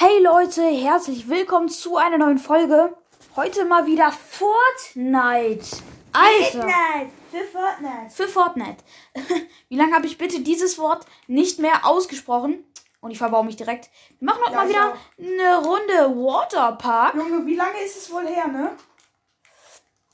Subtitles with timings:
[0.00, 2.96] Hey Leute, herzlich willkommen zu einer neuen Folge.
[3.34, 5.82] Heute mal wieder Fortnite.
[6.12, 7.10] Alter, Fortnite.
[7.32, 8.10] Für Fortnite.
[8.14, 8.84] für Fortnite.
[9.68, 12.62] Wie lange habe ich bitte dieses Wort nicht mehr ausgesprochen?
[13.00, 13.90] Und ich verbaue mich direkt.
[14.20, 17.16] Wir machen heute Ja, mal wieder eine Runde Waterpark.
[17.16, 18.70] Junge, wie lange ist es wohl her, ne?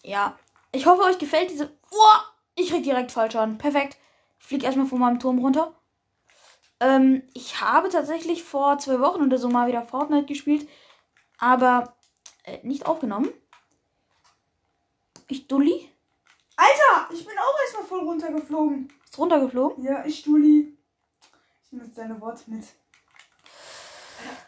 [0.03, 0.39] Ja,
[0.73, 1.77] ich hoffe, euch gefällt diese.
[1.91, 2.21] Oh,
[2.55, 3.59] ich krieg direkt Fallschaden.
[3.59, 3.99] Perfekt.
[4.41, 5.75] Ich fliege erstmal von meinem Turm runter.
[6.85, 10.69] Ähm, ich habe tatsächlich vor zwei Wochen oder so mal wieder Fortnite gespielt,
[11.39, 11.97] aber
[12.43, 13.33] äh, nicht aufgenommen.
[15.29, 15.91] Ich Dulli
[16.57, 18.93] Alter, ich bin auch erstmal voll runtergeflogen.
[19.03, 19.83] ist runtergeflogen.
[19.83, 20.77] Ja, ich Stuli.
[21.65, 22.65] Ich nehme jetzt deine Worte mit.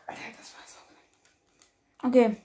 [0.06, 2.06] Alter, das war so.
[2.06, 2.36] Okay.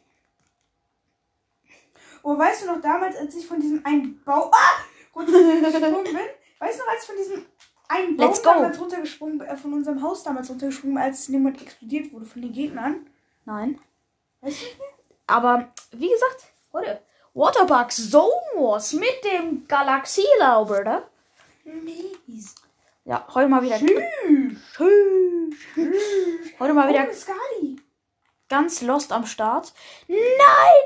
[2.23, 4.83] Oh, weißt du noch damals, als ich von diesem einen Bau ah,
[5.13, 6.17] runtergesprungen bin?
[6.59, 7.45] Weißt du noch, als ich von diesem
[7.91, 8.49] einen Baum Let's go.
[8.49, 13.07] damals runtergesprungen äh, von unserem Haus damals runtergesprungen als jemand explodiert wurde von den Gegnern?
[13.45, 13.79] Nein.
[14.41, 14.77] Weißt du nicht?
[15.27, 17.01] Aber wie gesagt, heute
[17.33, 21.09] Waterpark Zone Wars mit dem Galaxielauber, oder?
[21.63, 22.55] Mies.
[23.05, 23.77] Ja, heute mal wieder.
[23.77, 24.59] Tschüss.
[24.75, 25.55] Tschüss.
[26.59, 27.77] Heute mal wieder Oh, Skali.
[28.49, 29.73] ganz lost am Start.
[30.07, 30.17] Nein,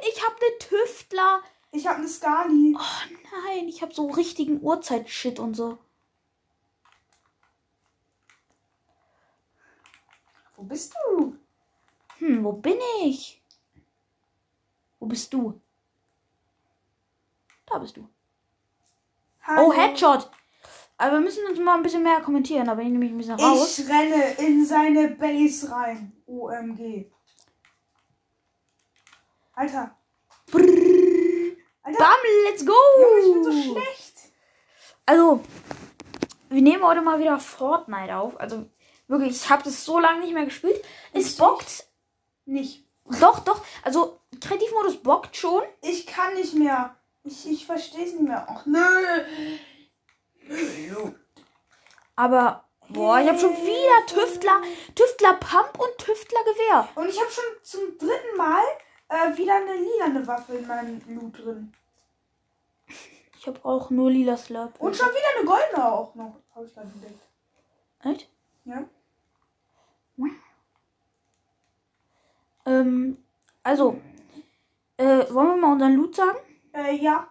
[0.09, 1.41] ich habe eine Tüftler.
[1.71, 2.75] Ich habe eine Skali.
[2.77, 3.15] Oh
[3.47, 5.77] nein, ich habe so richtigen Uhrzeit-Shit und so.
[10.57, 11.35] Wo bist du?
[12.19, 13.41] Hm, wo bin ich?
[14.99, 15.59] Wo bist du?
[17.65, 18.07] Da bist du.
[19.43, 19.67] Hallo.
[19.67, 20.29] Oh, Headshot.
[20.97, 23.39] Aber wir müssen uns mal ein bisschen mehr kommentieren, aber ich nehme mich ein bisschen
[23.39, 23.79] raus.
[23.79, 26.13] Ich renne in seine Base rein.
[26.25, 27.11] OMG.
[29.53, 29.95] Alter.
[30.53, 31.97] Alter.
[31.99, 32.73] Bam, let's go!
[32.99, 34.31] Junge, ich bin so schlecht.
[35.05, 35.43] Also,
[36.49, 38.39] wir nehmen heute mal wieder Fortnite auf.
[38.39, 38.65] Also,
[39.07, 40.83] wirklich, ich habe das so lange nicht mehr gespielt.
[41.13, 41.85] Es Ich bockt.
[42.45, 42.85] Nicht.
[43.19, 43.63] Doch, doch.
[43.83, 45.63] Also, Kreativmodus bockt schon.
[45.81, 46.95] Ich kann nicht mehr.
[47.23, 48.45] Ich, ich verstehe es nicht mehr.
[48.49, 48.79] Ach, nö.
[52.15, 54.61] Aber, boah, ich habe schon wieder Tüftler,
[54.93, 56.87] Tüftler Pump und Tüftler Gewehr.
[56.95, 58.63] Und ich habe schon zum dritten Mal
[59.09, 61.73] äh, wieder eine lilane Waffe in meinem Loot drin.
[63.39, 64.79] Ich habe auch nur lila Slurp.
[64.79, 66.35] Und schon wieder eine goldene auch noch.
[66.55, 67.21] Habe ich gerade entdeckt.
[68.03, 68.29] Echt?
[68.65, 68.83] Ja.
[72.65, 73.17] Ähm,
[73.63, 73.99] also,
[74.97, 76.37] äh, wollen wir mal unseren Loot sagen?
[76.73, 77.27] Äh, ja.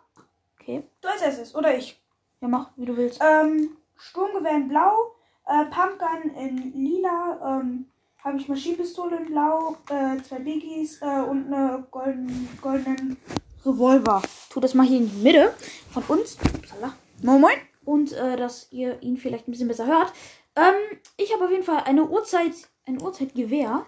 [0.61, 0.85] Okay.
[1.01, 1.55] Du als erstes.
[1.55, 2.01] Oder ich.
[2.41, 3.21] Ja, mach, wie du willst.
[3.23, 5.15] Ähm, Sturmgewehr in blau,
[5.47, 7.87] äh, Pumpgun in lila, ähm,
[8.23, 13.17] habe ich Maschinenpistole in blau, äh, zwei Biggies äh, und eine golden, goldenen
[13.65, 14.23] Revolver.
[14.51, 15.55] Tu das mal hier in die Mitte
[15.91, 16.37] von uns.
[16.55, 16.95] Upsala.
[17.23, 17.57] Moin Moin.
[17.85, 20.13] Und äh, dass ihr ihn vielleicht ein bisschen besser hört.
[20.57, 22.53] Ähm, ich habe auf jeden Fall eine Uhrzeit,
[22.87, 23.87] ein Uhrzeitgewehr.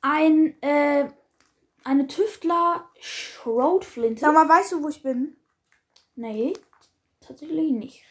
[0.00, 1.10] Ein, äh,
[1.84, 4.20] eine Tüftler Schrotflinte.
[4.20, 5.36] Sag mal, weißt du, wo ich bin?
[6.14, 6.52] Nee,
[7.20, 8.04] tatsächlich nicht.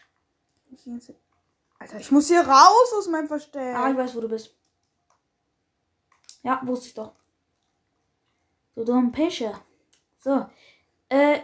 [1.80, 3.76] Alter, ich muss hier raus aus meinem Versteck.
[3.76, 4.56] Ah, ich weiß, wo du bist.
[6.44, 7.14] Ja, wusste ich doch.
[8.76, 9.54] Du dumm Pische.
[10.20, 10.46] So.
[11.10, 11.40] Äh,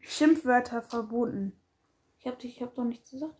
[0.00, 1.58] Schimpfwörter verboten.
[2.18, 3.34] ich hab, dich- ich hab doch nichts gesagt.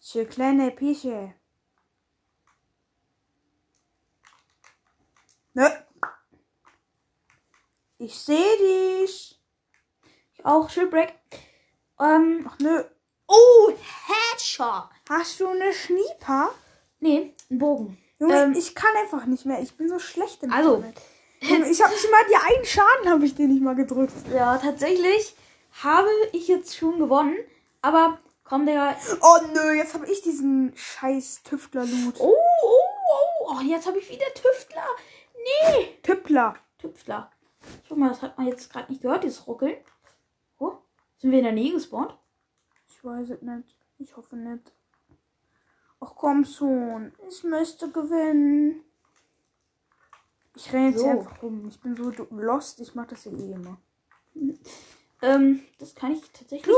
[0.00, 1.34] Für kleine Pische.
[5.56, 5.72] Ne?
[7.96, 9.40] Ich sehe dich.
[10.34, 11.14] Ich auch, Shipwreck.
[11.98, 12.84] Ähm, Ach nö.
[13.26, 13.72] oh,
[14.06, 14.90] Headshot.
[15.08, 16.50] Hast du eine Schnieper?
[17.00, 17.96] Nee, ein Bogen.
[18.18, 19.62] Junge, Ähm, ich kann einfach nicht mehr.
[19.62, 20.84] Ich bin so schlecht im Also.
[21.40, 24.12] Junge, ich habe nicht mal die einen Schaden habe ich dir nicht mal gedrückt.
[24.34, 25.34] Ja, tatsächlich
[25.82, 27.38] habe ich jetzt schon gewonnen.
[27.80, 28.94] Aber komm, Digga.
[29.22, 32.16] Oh nö, jetzt habe ich diesen scheiß Tüftler-Loot.
[32.18, 32.78] Oh, oh,
[33.08, 33.52] oh.
[33.52, 34.86] oh jetzt habe ich wieder Tüftler.
[35.46, 35.98] Nee.
[36.02, 36.56] Tüftler.
[36.78, 37.30] Tüftler.
[37.86, 39.76] Schau mal, das hat man jetzt gerade nicht gehört, dieses Ruckeln.
[40.58, 40.78] Oh,
[41.18, 42.16] sind wir in der Nähe gespawnt?
[42.88, 43.76] Ich weiß es nicht.
[43.98, 44.72] Ich hoffe nicht.
[46.00, 47.12] Ach komm schon.
[47.28, 48.82] Ich möchte gewinnen.
[50.54, 51.04] Ich renne jetzt So.
[51.04, 51.68] hier einfach rum.
[51.68, 52.80] Ich bin so lost.
[52.80, 53.78] Ich mach das ja eh immer.
[55.22, 56.76] Ähm, das kann ich tatsächlich.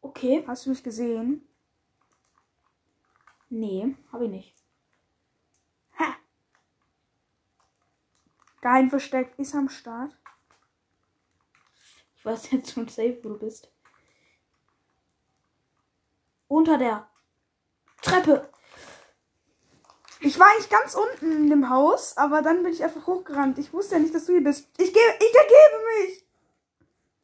[0.00, 0.42] Okay.
[0.48, 1.46] Hast du mich gesehen?
[3.50, 4.57] Nee, habe ich nicht.
[8.60, 10.16] Geheimversteck ist am Start.
[12.16, 13.70] Ich weiß jetzt schon safe, wo du bist.
[16.48, 17.08] Unter der
[18.02, 18.50] Treppe.
[20.20, 23.58] Ich war eigentlich ganz unten in dem Haus, aber dann bin ich einfach hochgerannt.
[23.58, 24.68] Ich wusste ja nicht, dass du hier bist.
[24.78, 26.26] Ich gebe, ich ergebe mich.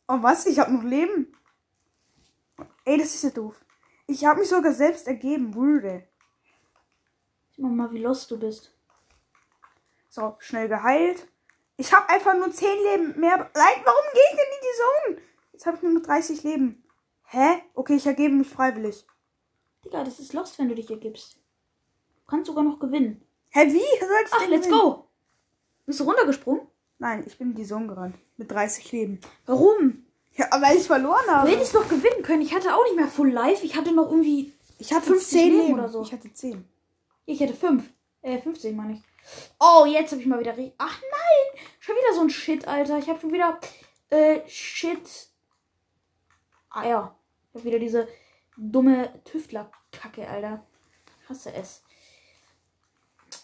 [0.06, 0.46] Oh was?
[0.46, 1.34] Ich habe noch Leben.
[2.84, 3.64] Ey, das ist ja doof.
[4.06, 6.06] Ich habe mich sogar selbst ergeben, würde.
[7.56, 8.73] Sag mal, wie lost du bist.
[10.14, 11.26] So, schnell geheilt.
[11.76, 13.36] Ich habe einfach nur 10 Leben mehr.
[13.36, 15.28] Nein, warum gehe ich denn in die Zone?
[15.52, 16.84] Jetzt habe ich nur noch 30 Leben.
[17.24, 17.60] Hä?
[17.74, 19.04] Okay, ich ergebe mich freiwillig.
[19.84, 21.34] Digga, das ist lost, wenn du dich ergibst.
[21.34, 23.26] Du kannst sogar noch gewinnen.
[23.50, 23.80] Hä, wie soll
[24.24, 24.80] ich Ach, let's gewinnen?
[24.82, 25.08] go.
[25.84, 26.64] Bist du runtergesprungen?
[27.00, 28.14] Nein, ich bin in die Zone gerannt.
[28.36, 29.18] Mit 30 Leben.
[29.46, 30.06] Warum?
[30.36, 31.50] Ja, weil ich verloren Du habe.
[31.50, 32.42] hättest doch gewinnen können.
[32.42, 33.66] Ich hatte auch nicht mehr Full Life.
[33.66, 34.52] Ich hatte noch irgendwie.
[34.78, 36.02] Ich hatte 50 10 Leben Leben oder so.
[36.02, 36.64] Ich hatte 10.
[37.26, 37.82] Ich hatte 5.
[38.22, 39.02] Äh, 15 meine ich.
[39.60, 40.52] Oh, jetzt habe ich mal wieder.
[40.78, 41.62] Ach nein!
[41.80, 42.98] Schon wieder so ein Shit, Alter.
[42.98, 43.58] Ich habe schon wieder.
[44.10, 45.28] Äh, Shit.
[46.70, 47.14] Ah ja.
[47.50, 48.08] Ich habe wieder diese
[48.56, 50.64] dumme Tüftler-Kacke, Alter.
[51.22, 51.82] Ich hasse es.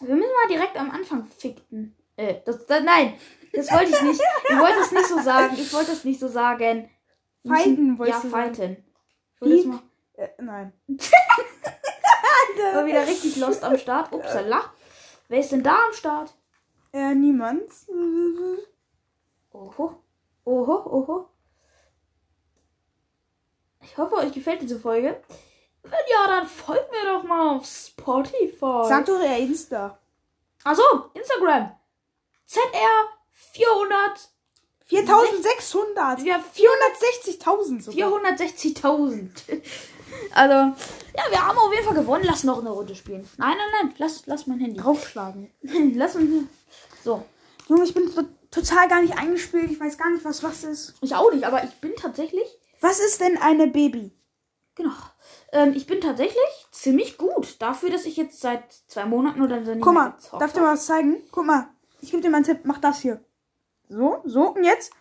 [0.01, 1.95] Wir müssen mal direkt am Anfang ficken.
[2.15, 3.17] Äh, das, das, nein,
[3.53, 4.21] das wollte ich nicht.
[4.49, 5.55] Ich wollte es nicht so sagen.
[5.57, 6.89] Ich wollte es nicht so sagen.
[7.43, 8.85] Wir müssen- Fighten, Ja, fighten.
[9.35, 9.67] Ich wollte Fick.
[9.67, 9.79] mal.
[10.13, 10.73] Äh, nein.
[12.73, 14.11] War wieder richtig lost am Start.
[14.13, 14.73] Upsala.
[15.31, 16.33] Wer ist denn da am Start?
[16.91, 17.63] Äh, niemand.
[19.53, 19.95] Oho.
[20.43, 21.29] Oho, oho.
[23.81, 25.23] Ich hoffe, euch gefällt diese Folge.
[25.83, 28.83] Wenn ja, dann folgt mir doch mal auf Spotify.
[28.83, 29.97] Sag doch eher Insta.
[30.65, 30.83] Achso,
[31.13, 31.79] Instagram.
[32.45, 32.61] ZR
[33.31, 34.29] 400.
[34.83, 36.23] 4600.
[36.23, 38.09] Ja, 460.000 sogar.
[38.09, 39.29] 460.000.
[40.33, 42.25] Also, ja, wir haben auf jeden Fall gewonnen.
[42.25, 43.27] Lass noch eine Runde spielen.
[43.37, 43.95] Nein, nein, nein.
[43.97, 44.79] Lass, lass mein Handy.
[44.79, 45.51] Draufschlagen.
[45.95, 46.47] Lass uns.
[47.03, 47.23] So.
[47.67, 49.71] Junge, ich bin to total gar nicht eingespielt.
[49.71, 50.95] Ich weiß gar nicht, was was ist.
[51.01, 52.45] Ich auch nicht, aber ich bin tatsächlich.
[52.81, 54.11] Was ist denn eine Baby?
[54.75, 54.91] Genau.
[55.51, 57.61] Ähm, ich bin tatsächlich ziemlich gut.
[57.61, 60.61] Dafür, dass ich jetzt seit zwei Monaten oder so nicht Guck mal, darf ich dir
[60.61, 61.17] mal was zeigen?
[61.31, 61.69] Guck mal.
[62.01, 62.61] Ich gebe dir mal einen Tipp.
[62.63, 63.23] Mach das hier.
[63.89, 64.91] So, so und jetzt.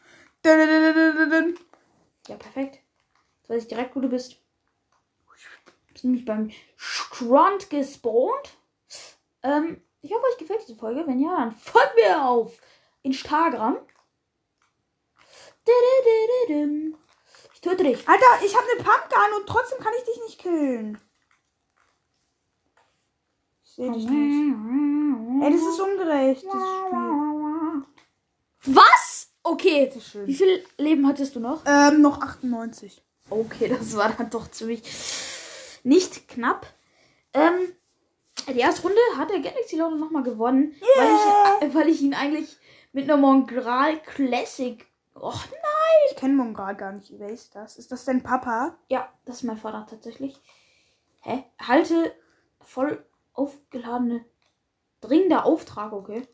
[0.45, 2.81] Ja, perfekt.
[3.39, 4.40] Jetzt weiß ich direkt, wo du bist.
[6.01, 8.57] Bist nämlich beim Scrunt gespawnt.
[9.43, 11.07] Ähm, ich hoffe, euch gefällt diese Folge.
[11.07, 12.59] Wenn ja, dann folgt mir auf
[13.03, 13.77] Instagram.
[17.53, 18.09] Ich töte dich.
[18.09, 20.99] Alter, ich habe eine Pumpgun und trotzdem kann ich dich nicht killen.
[23.63, 24.57] Ich sehe dich nicht.
[25.45, 27.85] Ey, das ist ungerecht, dieses Spiel.
[28.65, 29.35] Was?
[29.43, 29.93] Okay.
[30.25, 31.63] Wie viel Leben hattest du noch?
[31.67, 33.03] Ähm, noch 98.
[33.29, 34.83] Okay, das war dann doch ziemlich
[35.83, 36.67] nicht knapp.
[37.33, 37.73] Ähm,
[38.49, 42.15] die erste Runde hat der Galaxy Lord nochmal gewonnen, weil, ich, äh, weil ich ihn
[42.15, 42.57] eigentlich
[42.93, 44.87] mit einer Mongral Classic.
[45.15, 45.61] Och nein!
[46.11, 47.13] Ich kenne Mongal gar nicht.
[47.19, 47.77] Wer ist das?
[47.77, 48.79] Ist das dein Papa?
[48.89, 50.41] Ja, das ist mein Vater tatsächlich.
[51.21, 51.45] Hä?
[51.61, 52.15] Halte
[52.61, 53.05] voll
[53.35, 54.25] aufgeladene.
[55.01, 56.27] Dringender Auftrag, okay.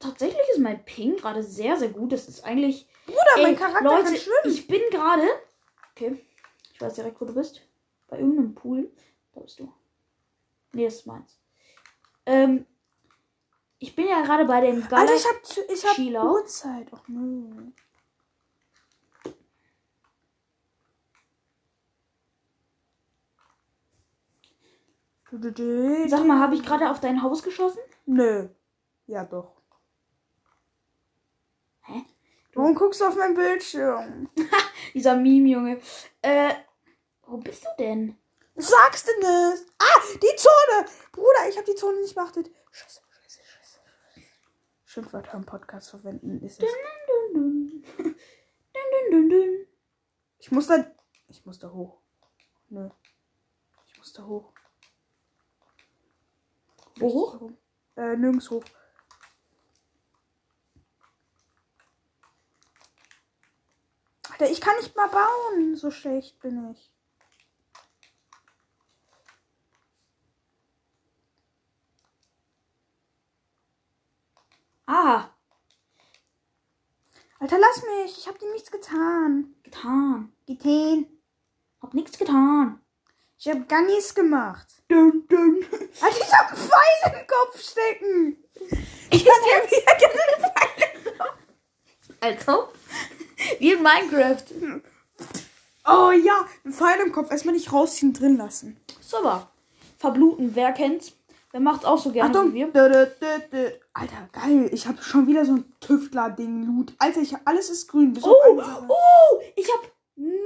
[0.00, 2.10] Tatsächlich ist mein Ping gerade sehr, sehr gut.
[2.12, 2.88] Das ist eigentlich.
[3.06, 4.54] Bruder, mein Ey, Charakter Leute, kann schwimmen.
[4.54, 5.22] ich bin gerade.
[5.92, 6.24] Okay.
[6.72, 7.60] Ich weiß direkt, wo du bist.
[8.08, 8.90] Bei irgendeinem Pool.
[9.34, 9.72] Da bist du.
[10.72, 11.38] Nee, das ist meins.
[12.26, 12.66] Ähm.
[13.78, 15.14] Ich bin ja gerade bei dem Galaxy.
[15.16, 15.98] ich hab, zu- ich hab.
[16.24, 16.92] Uhrzeit.
[16.92, 17.70] Och nö.
[26.08, 27.78] Sag mal, habe ich gerade auf dein Haus geschossen?
[28.06, 28.48] Nö.
[29.06, 29.60] Ja, doch.
[31.82, 32.04] Hä?
[32.60, 34.28] Warum guckst du auf meinen Bildschirm?
[34.94, 35.80] Dieser Meme, Junge.
[36.20, 36.52] Äh.
[37.22, 38.18] Wo bist du denn?
[38.54, 39.64] Was sagst du nicht?
[39.78, 40.86] Ah, die Zone!
[41.10, 42.50] Bruder, ich habe die Zone nicht beachtet.
[42.70, 43.80] Scheiße, scheiße, scheiße.
[44.84, 46.68] Schimpfwörter im Podcast verwenden ist es.
[47.32, 48.12] Dun,
[49.10, 49.66] dun, dun.
[50.38, 50.84] Ich muss da.
[51.28, 52.02] Ich muss da hoch.
[52.68, 52.90] Nö.
[53.86, 54.52] Ich muss da hoch.
[56.96, 57.50] Wo hoch?
[57.96, 58.64] Äh, nirgends hoch.
[64.40, 65.76] Alter, ich kann nicht mal bauen.
[65.76, 66.90] So schlecht bin ich.
[74.86, 75.28] Ah,
[77.38, 78.16] Alter, lass mich.
[78.18, 79.54] Ich hab dir nichts getan.
[79.62, 80.32] getan.
[80.46, 81.06] Getan.
[81.82, 82.80] Hab nichts getan.
[83.38, 84.66] Ich hab gar nichts gemacht.
[84.88, 85.66] Dun, dun.
[86.00, 88.44] Alter, ich hab einen Pfeil im Kopf stecken.
[89.12, 89.90] Ich kann ja wieder
[92.20, 92.68] Also?
[93.58, 94.42] Wie in Minecraft.
[95.86, 97.30] Oh ja, ein Pfeil im Kopf.
[97.30, 98.76] Erstmal nicht rausziehen, drin lassen.
[99.00, 99.50] Super.
[99.98, 101.12] Verbluten, wer kennt's?
[101.52, 102.54] Wer macht's auch so gerne Achtung.
[102.54, 103.80] wie wir?
[103.92, 104.70] Alter, geil.
[104.72, 106.94] Ich habe schon wieder so ein Tüftler-Ding, Loot.
[106.98, 108.12] Alter, ich, alles ist grün.
[108.12, 108.34] Bis Oh,
[108.88, 110.38] oh, ich hab nur,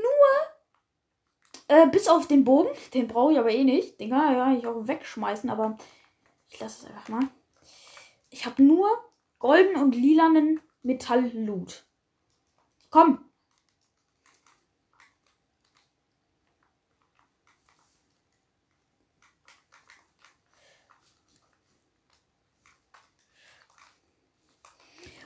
[1.68, 4.00] äh, bis auf den Bogen, den brauche ich aber eh nicht.
[4.00, 5.76] Den kann ja ich auch wegschmeißen, aber
[6.48, 7.28] ich lasse es einfach mal.
[8.30, 8.88] Ich habe nur
[9.38, 11.83] golden und lilanen Metall-Loot.
[12.94, 13.18] Komm.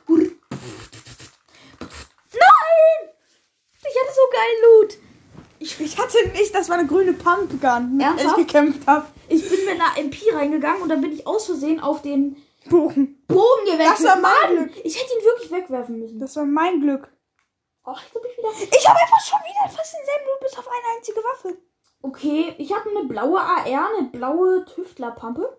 [0.09, 0.31] Nein!
[3.81, 4.97] Ich hatte so geil Loot.
[5.59, 9.09] Ich, ich hatte nicht, das war eine grüne Pumpgun, mit der ich gekämpft habe.
[9.29, 13.23] Ich bin mit einer MP reingegangen und dann bin ich aus Versehen auf den Bogen.
[13.29, 13.91] Bogen gewechselt.
[13.91, 14.87] Das war mein Mann, Glück.
[14.87, 16.19] Ich hätte ihn wirklich wegwerfen müssen.
[16.19, 17.11] Das war mein Glück.
[17.91, 18.77] Oh, jetzt hab ich wieder.
[18.79, 21.57] Ich habe einfach schon wieder fast denselben Loot bis auf eine einzige Waffe.
[22.03, 25.59] Okay, ich habe eine blaue AR, eine blaue Tüftlerpampe.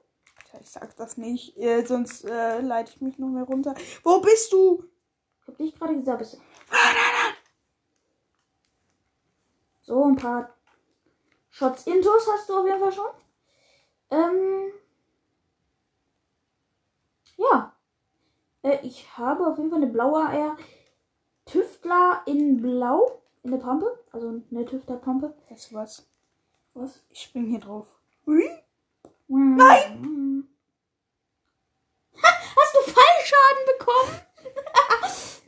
[0.62, 3.74] Ich sag das nicht, äh, sonst äh, leite ich mich noch mehr runter.
[4.04, 4.84] Wo bist du?
[5.42, 6.20] Ich hab dich gerade gesagt.
[6.20, 6.40] bist du-
[9.82, 10.54] So, ein paar
[11.50, 13.10] Shots Intos hast du auf jeden Fall schon.
[14.12, 14.72] Ähm.
[17.38, 17.74] Ja.
[18.62, 20.58] Äh, ich habe auf jeden Fall eine blaue AR.
[21.52, 23.22] Tüftler in Blau.
[23.44, 24.00] In der Pampe.
[24.12, 25.34] Also eine Tüftlerpampe.
[25.50, 26.08] Du was?
[26.74, 27.02] Was?
[27.10, 27.88] Ich spring hier drauf.
[28.26, 28.44] Hui.
[29.28, 30.48] Nein!
[32.22, 34.20] Hast du Fallschaden bekommen?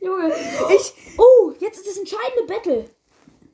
[0.00, 0.34] Junge.
[0.74, 1.18] Ich.
[1.18, 2.84] Oh, jetzt ist das entscheidende Battle.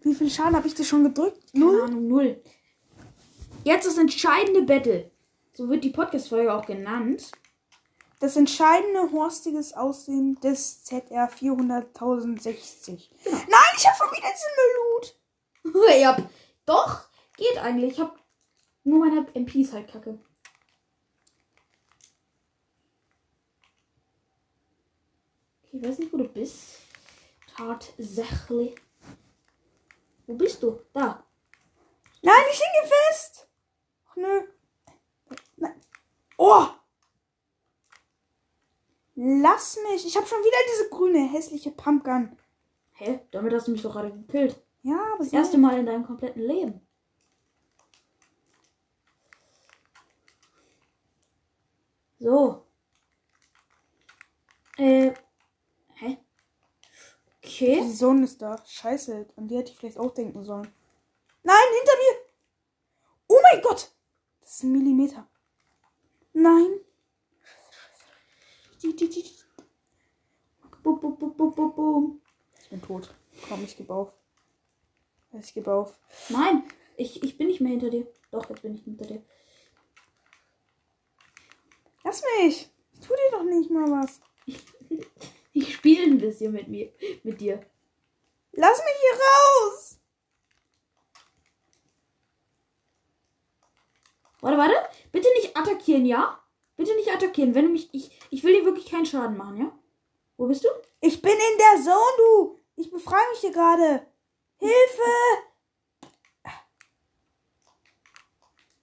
[0.02, 1.52] Wie viel Schaden habe ich dir schon gedrückt?
[1.52, 1.82] Keine Null?
[1.82, 2.42] Ahnung, null.
[3.64, 5.10] Jetzt das entscheidende Battle.
[5.52, 7.32] So wird die Podcast-Folge auch genannt.
[8.20, 13.10] Das entscheidende horstiges Aussehen des ZR 400.060.
[13.24, 16.00] Nein, ich habe schon wieder diesen Müllloot.
[16.00, 16.16] ja,
[16.66, 17.92] doch, geht eigentlich.
[17.92, 18.18] Ich hab
[18.82, 20.18] nur meine MPs halt kacke.
[25.62, 26.78] Okay, ich weiß nicht, wo du bist.
[27.56, 28.74] Tatsächlich.
[30.26, 30.80] Wo bist du?
[30.92, 31.24] Da.
[32.22, 33.48] Nein, ich hänge fest.
[34.08, 34.42] Ach nö.
[35.56, 35.80] Nein.
[36.36, 36.66] Oh.
[39.20, 40.06] Lass mich.
[40.06, 42.38] Ich habe schon wieder diese grüne hässliche Pumpgun.
[42.92, 43.18] Hä?
[43.32, 44.62] Damit hast du mich doch gerade gekillt.
[44.82, 46.86] Ja, aber Das erste Mal in deinem kompletten Leben.
[52.20, 52.64] So.
[54.76, 55.12] Äh.
[55.94, 56.18] Hä?
[57.42, 57.80] Okay.
[57.82, 58.62] Die Sonne ist da.
[58.64, 59.26] Scheiße.
[59.34, 60.72] An die hätte ich vielleicht auch denken sollen.
[61.42, 62.20] Nein, hinter mir.
[63.26, 63.90] Oh mein Gott.
[64.42, 65.28] Das ist ein Millimeter.
[66.32, 66.84] Nein.
[68.80, 68.87] Die, die, die, die.
[70.82, 72.22] Bum, bum, bum, bum, bum, bum.
[72.62, 73.14] Ich bin tot.
[73.48, 74.12] Komm, ich gebe auf.
[75.32, 75.98] Ich gebe auf.
[76.28, 76.64] Nein,
[76.96, 78.06] ich, ich bin nicht mehr hinter dir.
[78.30, 79.22] Doch, jetzt bin ich hinter dir.
[82.04, 82.70] Lass mich.
[82.92, 84.20] Ich tu dir doch nicht mal was.
[85.52, 86.92] Ich spiele ein bisschen mit mir,
[87.24, 87.64] mit dir.
[88.52, 90.00] Lass mich hier raus.
[94.40, 94.74] Warte, warte.
[95.12, 96.40] Bitte nicht attackieren, ja?
[96.78, 97.54] Bitte nicht attackieren.
[97.54, 97.90] Wenn du mich.
[97.92, 99.78] Ich, ich will dir wirklich keinen Schaden machen, ja?
[100.36, 100.68] Wo bist du?
[101.00, 102.58] Ich bin in der Zone, du.
[102.76, 104.06] Ich befreie mich hier gerade.
[104.58, 105.10] Hilfe.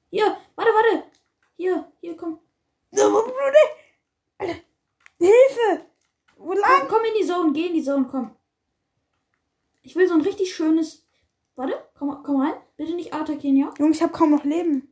[0.09, 1.03] Hier, warte, warte.
[1.55, 2.39] Hier, hier, komm.
[4.37, 4.55] Alter.
[5.17, 5.85] Hilfe.
[6.37, 6.87] Wo Komm, lang?
[6.89, 8.35] komm in die Zone, geh in die Zone, komm.
[9.83, 11.05] Ich will so ein richtig schönes.
[11.55, 12.55] Warte, komm, komm rein.
[12.75, 13.73] Bitte nicht attackieren, ja?
[13.79, 14.84] Junge, ich habe kaum noch Leben.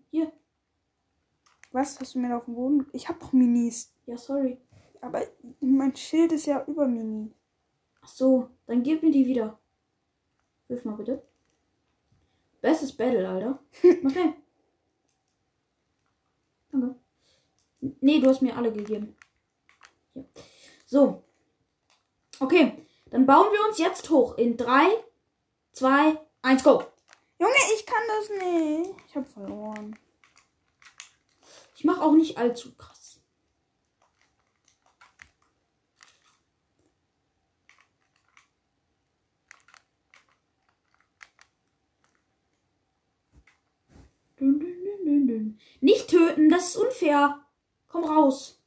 [1.74, 2.86] Was hast du mir da auf dem Boden?
[2.94, 3.92] Ich habe doch Minis.
[4.06, 4.60] Ja, sorry.
[5.02, 5.22] Aber
[5.60, 7.34] mein Schild ist ja über Mini.
[8.02, 9.60] Ach so, dann gib mir die wieder.
[10.68, 11.24] Wirf mal bitte.
[12.62, 13.60] Bestes Battle, Alter.
[13.82, 14.34] Schnell.
[16.72, 16.96] Danke.
[18.00, 19.16] Nee, du hast mir alle gegeben.
[20.14, 20.26] Hier.
[20.86, 21.24] So.
[22.40, 24.38] Okay, dann bauen wir uns jetzt hoch.
[24.38, 24.90] In 3,
[25.74, 26.84] 2, 1, go.
[27.40, 28.96] Junge, ich kann das nicht.
[29.08, 29.98] Ich habe verloren.
[31.84, 33.20] Ich mache auch nicht allzu krass.
[44.40, 45.60] Dün, dün, dün.
[45.82, 47.46] Nicht töten, das ist unfair.
[47.90, 48.64] Komm raus.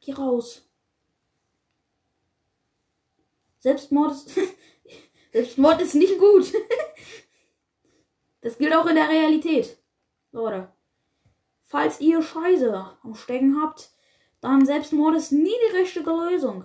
[0.00, 0.66] Geh raus.
[3.58, 4.30] Selbstmord ist.
[5.32, 6.50] Selbstmord ist nicht gut.
[8.42, 9.79] Das gilt auch in der Realität.
[10.32, 10.70] Leute.
[11.66, 13.90] Falls ihr Scheiße am Stecken habt,
[14.40, 16.64] dann Selbstmord ist nie die richtige Lösung.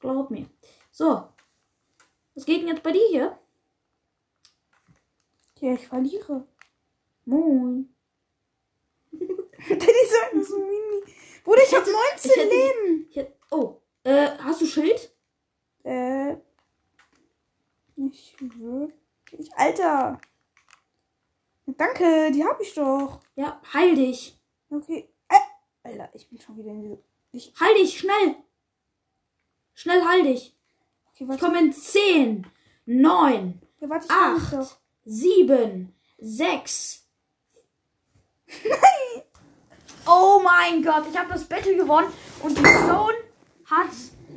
[0.00, 0.48] Glaubt mir.
[0.90, 1.28] So.
[2.34, 3.38] Was geht denn jetzt bei dir hier?
[5.60, 6.46] Ja, ich verliere.
[7.24, 7.92] Moin.
[9.12, 11.02] Die sagen so Mini.
[11.42, 13.06] Bruder, ich, Ich hätte- 19 ich hätte- Leben.
[13.10, 13.80] Hier, oh.
[14.04, 15.12] Äh, hast du Schild?
[15.82, 16.36] Äh.
[17.96, 19.52] Nicht wirklich.
[19.56, 20.20] Alter.
[21.76, 23.20] Danke, die habe ich doch.
[23.36, 24.38] Ja, heil dich.
[24.70, 25.08] Okay.
[25.28, 25.34] Äh,
[25.82, 26.98] Alter, ich bin schon wieder in diese.
[27.32, 28.36] Ich, Heil dich, schnell.
[29.74, 30.56] Schnell heil dich.
[31.12, 31.44] okay, Ich warte.
[31.44, 32.46] komme in 10,
[32.86, 34.76] 9, Ja, warte, ich kann mich 8, doch.
[35.04, 37.04] 7, 6.
[40.10, 42.10] Oh mein Gott, ich habe das Battle gewonnen
[42.42, 43.12] und die Zone
[43.66, 43.90] hat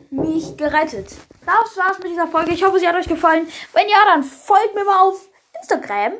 [0.09, 1.15] mich gerettet.
[1.45, 2.51] Das war's mit dieser Folge.
[2.51, 3.47] Ich hoffe, sie hat euch gefallen.
[3.71, 5.29] Wenn ja, dann folgt mir mal auf
[5.61, 6.15] Instagram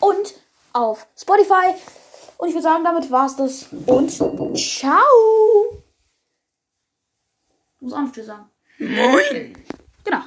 [0.00, 0.34] und
[0.76, 1.74] auf Spotify.
[2.38, 3.66] Und ich würde sagen, damit war's das.
[3.86, 5.82] Und ciao.
[7.76, 8.50] Ich muss auch noch Tschüss sagen.
[8.78, 9.56] Moin.
[10.04, 10.22] Genau.